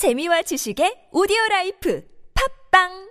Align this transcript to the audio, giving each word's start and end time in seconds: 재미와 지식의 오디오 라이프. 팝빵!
재미와 0.00 0.40
지식의 0.48 1.12
오디오 1.12 1.36
라이프. 1.50 2.00
팝빵! 2.32 3.09